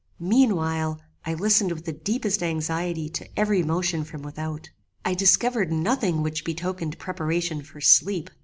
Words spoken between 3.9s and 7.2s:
from without. I discovered nothing which betokened